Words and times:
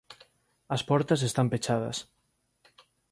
As 0.75 0.81
portas 0.89 1.21
están 1.29 1.47
pechadas. 1.53 1.97